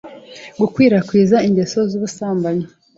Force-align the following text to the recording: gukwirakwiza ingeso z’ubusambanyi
gukwirakwiza 0.59 1.37
ingeso 1.47 1.79
z’ubusambanyi 1.89 2.65